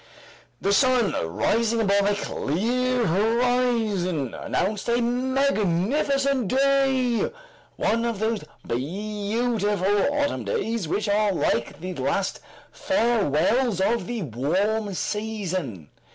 The 0.59 0.73
sun 0.73 1.11
rising 1.27 1.79
above 1.79 2.07
a 2.09 2.15
clear 2.15 3.05
horizon, 3.05 4.33
announced 4.33 4.89
a 4.89 4.99
magnificent 4.99 6.47
day, 6.47 7.31
one 7.75 8.05
of 8.05 8.17
those 8.17 8.43
beautiful 8.65 10.07
autumn 10.11 10.43
days 10.45 10.87
which 10.87 11.07
are 11.07 11.31
like 11.31 11.81
the 11.81 11.93
last 11.93 12.39
farewells 12.71 13.79
of 13.79 14.07
the 14.07 14.23
warm 14.23 14.95
season. 14.95 15.89